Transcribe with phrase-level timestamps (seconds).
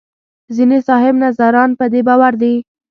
[0.55, 2.55] ځینې صاحب نظران په دې باور دي.